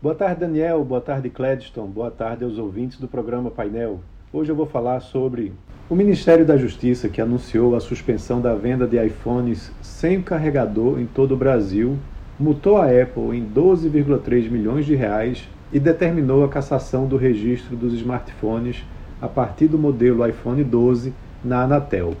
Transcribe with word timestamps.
Boa 0.00 0.14
tarde, 0.14 0.42
Daniel. 0.42 0.84
Boa 0.84 1.00
tarde, 1.00 1.28
Cledston. 1.28 1.86
Boa 1.86 2.08
tarde 2.08 2.44
aos 2.44 2.56
ouvintes 2.56 3.00
do 3.00 3.08
programa 3.08 3.50
Painel. 3.50 3.98
Hoje 4.32 4.52
eu 4.52 4.54
vou 4.54 4.64
falar 4.64 5.00
sobre 5.00 5.52
o 5.90 5.96
Ministério 5.96 6.46
da 6.46 6.56
Justiça 6.56 7.08
que 7.08 7.20
anunciou 7.20 7.74
a 7.74 7.80
suspensão 7.80 8.40
da 8.40 8.54
venda 8.54 8.86
de 8.86 8.96
iPhones 9.04 9.72
sem 9.82 10.22
carregador 10.22 11.00
em 11.00 11.06
todo 11.06 11.34
o 11.34 11.36
Brasil, 11.36 11.98
multou 12.38 12.76
a 12.76 12.84
Apple 12.84 13.36
em 13.36 13.44
12,3 13.44 14.48
milhões 14.48 14.86
de 14.86 14.94
reais 14.94 15.48
e 15.72 15.80
determinou 15.80 16.44
a 16.44 16.48
cassação 16.48 17.08
do 17.08 17.16
registro 17.16 17.74
dos 17.74 17.92
smartphones 17.94 18.84
a 19.20 19.26
partir 19.26 19.66
do 19.66 19.80
modelo 19.80 20.24
iPhone 20.24 20.62
12 20.62 21.12
na 21.42 21.64
Anatel. 21.64 22.14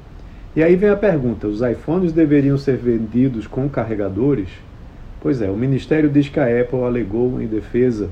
E 0.56 0.64
aí 0.64 0.74
vem 0.74 0.90
a 0.90 0.96
pergunta: 0.96 1.46
os 1.46 1.62
iPhones 1.62 2.12
deveriam 2.12 2.58
ser 2.58 2.76
vendidos 2.76 3.46
com 3.46 3.68
carregadores? 3.68 4.48
Pois 5.20 5.42
é, 5.42 5.50
o 5.50 5.56
Ministério 5.56 6.08
diz 6.08 6.28
que 6.28 6.38
a 6.38 6.60
Apple 6.60 6.82
alegou 6.82 7.42
em 7.42 7.46
defesa 7.46 8.08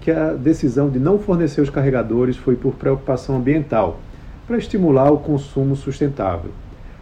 que 0.00 0.10
a 0.10 0.34
decisão 0.34 0.88
de 0.88 0.98
não 0.98 1.18
fornecer 1.18 1.60
os 1.60 1.70
carregadores 1.70 2.36
foi 2.36 2.54
por 2.54 2.74
preocupação 2.74 3.36
ambiental, 3.36 3.98
para 4.46 4.58
estimular 4.58 5.10
o 5.10 5.18
consumo 5.18 5.74
sustentável. 5.74 6.50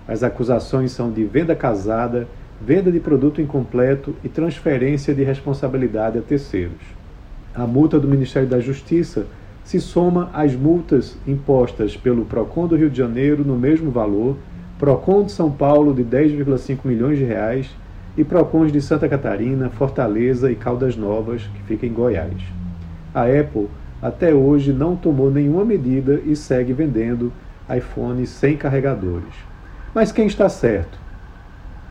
As 0.07 0.23
acusações 0.23 0.93
são 0.93 1.11
de 1.11 1.25
venda 1.25 1.55
casada, 1.55 2.29
venda 2.61 2.91
de 2.93 3.01
produto 3.01 3.43
incompleto 3.43 4.15
e 4.23 4.29
transferência 4.29 5.13
de 5.13 5.25
responsabilidade 5.25 6.17
a 6.17 6.23
terceiros. 6.23 6.81
A 7.55 7.67
multa 7.67 7.99
do 7.99 8.09
Ministério 8.09 8.49
da 8.49 8.61
Justiça 8.61 9.27
se 9.65 9.81
soma 9.81 10.31
às 10.33 10.55
multas 10.55 11.17
impostas 11.27 11.97
pelo 11.97 12.25
Procon 12.25 12.67
do 12.67 12.77
Rio 12.77 12.89
de 12.89 12.99
Janeiro 12.99 13.45
no 13.45 13.59
mesmo 13.59 13.91
valor, 13.91 14.37
Procon 14.79 15.25
de 15.25 15.33
São 15.33 15.51
Paulo 15.51 15.93
de 15.93 16.05
10,5 16.05 16.79
milhões 16.85 17.19
de 17.19 17.25
reais 17.25 17.71
e 18.17 18.25
Procons 18.25 18.71
de 18.71 18.81
Santa 18.81 19.09
Catarina, 19.09 19.71
Fortaleza 19.71 20.51
e 20.51 20.55
Caldas 20.55 20.97
Novas, 20.97 21.43
que 21.43 21.63
fica 21.63 21.87
em 21.87 21.93
Goiás. 21.93 22.43
A 23.15 23.23
Apple 23.23 23.69
até 24.01 24.35
hoje 24.35 24.73
não 24.73 24.97
tomou 24.97 25.31
nenhuma 25.31 25.65
medida 25.65 26.21
e 26.27 26.35
segue 26.35 26.73
vendendo 26.73 27.33
iPhones 27.75 28.29
sem 28.29 28.57
carregadores. 28.57 29.33
Mas 29.95 30.11
quem 30.11 30.27
está 30.27 30.49
certo? 30.49 30.99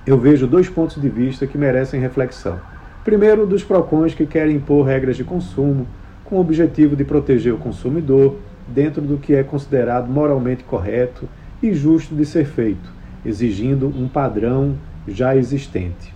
Eu 0.06 0.18
vejo 0.18 0.48
dois 0.48 0.68
pontos 0.68 1.02
de 1.02 1.08
vista 1.08 1.48
que 1.48 1.58
merecem 1.58 2.00
reflexão. 2.00 2.60
Primeiro, 3.04 3.48
dos 3.48 3.64
PROCONs 3.64 4.14
que 4.14 4.26
querem 4.26 4.58
impor 4.58 4.86
regras 4.86 5.16
de 5.16 5.24
consumo 5.24 5.88
com 6.24 6.38
o 6.38 6.40
objetivo 6.40 6.96
de 6.96 7.04
proteger 7.04 7.54
o 7.54 7.58
consumidor 7.58 8.38
dentro 8.68 9.02
do 9.02 9.18
que 9.18 9.34
é 9.34 9.44
considerado 9.44 10.10
moralmente 10.10 10.64
correto 10.64 11.28
e 11.62 11.74
justo 11.74 12.16
de 12.16 12.26
ser 12.26 12.46
feito, 12.46 12.92
exigindo 13.26 13.88
um 13.88 14.08
padrão 14.08 14.76
já 15.08 15.36
existente. 15.36 16.14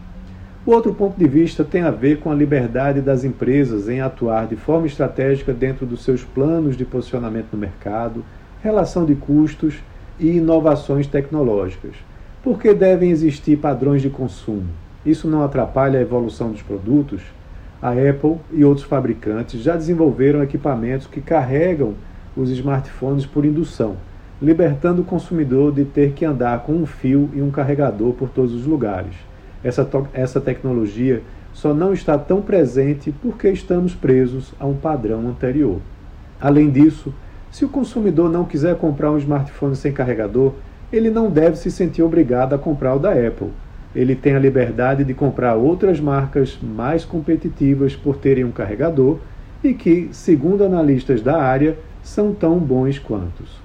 O 0.65 0.71
outro 0.71 0.93
ponto 0.93 1.17
de 1.17 1.27
vista 1.27 1.63
tem 1.63 1.83
a 1.83 1.91
ver 1.91 2.19
com 2.19 2.31
a 2.31 2.35
liberdade 2.35 2.99
das 2.99 3.23
empresas 3.23 3.87
em 3.87 4.01
atuar 4.01 4.47
de 4.47 4.55
forma 4.55 4.87
estratégica 4.87 5.53
dentro 5.53 5.85
dos 5.85 6.03
seus 6.03 6.23
planos 6.23 6.75
de 6.75 6.83
posicionamento 6.83 7.49
no 7.51 7.59
mercado, 7.59 8.25
relação 8.63 9.05
de 9.05 9.13
custos 9.13 9.75
e 10.19 10.37
inovações 10.37 11.05
tecnológicas. 11.05 11.95
Porque 12.43 12.73
devem 12.73 13.11
existir 13.11 13.57
padrões 13.57 14.01
de 14.01 14.09
consumo. 14.09 14.67
Isso 15.05 15.27
não 15.27 15.43
atrapalha 15.43 15.99
a 15.99 16.01
evolução 16.01 16.51
dos 16.51 16.63
produtos? 16.63 17.21
A 17.79 17.91
Apple 17.91 18.37
e 18.51 18.65
outros 18.65 18.87
fabricantes 18.87 19.61
já 19.61 19.75
desenvolveram 19.75 20.41
equipamentos 20.41 21.05
que 21.05 21.21
carregam 21.21 21.93
os 22.35 22.49
smartphones 22.49 23.25
por 23.25 23.45
indução 23.45 23.97
libertando 24.41 25.01
o 25.01 25.05
consumidor 25.05 25.71
de 25.71 25.85
ter 25.85 26.11
que 26.11 26.25
andar 26.25 26.63
com 26.63 26.73
um 26.73 26.85
fio 26.85 27.29
e 27.33 27.41
um 27.41 27.51
carregador 27.51 28.13
por 28.13 28.29
todos 28.29 28.53
os 28.53 28.65
lugares. 28.65 29.15
Essa, 29.63 29.87
essa 30.13 30.41
tecnologia 30.41 31.21
só 31.53 31.73
não 31.73 31.93
está 31.93 32.17
tão 32.17 32.41
presente 32.41 33.13
porque 33.21 33.49
estamos 33.49 33.95
presos 33.95 34.53
a 34.59 34.65
um 34.65 34.75
padrão 34.75 35.27
anterior. 35.27 35.79
Além 36.39 36.69
disso, 36.69 37.13
se 37.49 37.63
o 37.63 37.69
consumidor 37.69 38.29
não 38.29 38.43
quiser 38.43 38.75
comprar 38.75 39.11
um 39.11 39.17
smartphone 39.17 39.75
sem 39.75 39.93
carregador, 39.93 40.53
ele 40.91 41.09
não 41.09 41.29
deve 41.29 41.55
se 41.55 41.71
sentir 41.71 42.03
obrigado 42.03 42.53
a 42.53 42.57
comprar 42.57 42.95
o 42.95 42.99
da 42.99 43.11
Apple. 43.11 43.51
Ele 43.95 44.13
tem 44.13 44.35
a 44.35 44.39
liberdade 44.39 45.05
de 45.05 45.13
comprar 45.13 45.55
outras 45.55 46.01
marcas 46.01 46.59
mais 46.61 47.05
competitivas 47.05 47.95
por 47.95 48.17
terem 48.17 48.43
um 48.43 48.51
carregador 48.51 49.19
e 49.63 49.73
que, 49.73 50.09
segundo 50.11 50.65
analistas 50.65 51.21
da 51.21 51.41
área, 51.41 51.77
são 52.03 52.33
tão 52.33 52.59
bons 52.59 52.99
quantos. 52.99 53.64